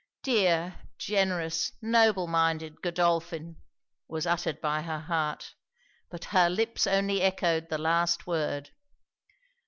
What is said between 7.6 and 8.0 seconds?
the